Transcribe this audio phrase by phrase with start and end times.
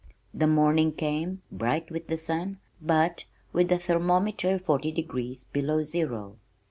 [0.33, 6.37] The morning came, bright with sun but with the thermometer forty degrees below zero.